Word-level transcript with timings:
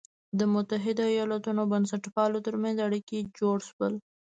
د 0.39 0.41
متحدو 0.53 1.03
ایالتونو 1.13 1.59
او 1.63 1.69
بنسټپالو 1.73 2.43
تر 2.47 2.55
منځ 2.63 2.77
اړیکي 2.87 3.19
جوړ 3.39 3.57
شول. 3.69 3.93